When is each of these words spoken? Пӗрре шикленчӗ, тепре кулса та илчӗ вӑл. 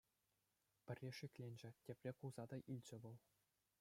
Пӗрре 0.85 1.11
шикленчӗ, 1.19 1.69
тепре 1.85 2.11
кулса 2.17 2.43
та 2.49 2.57
илчӗ 2.73 2.95
вӑл. 3.01 3.15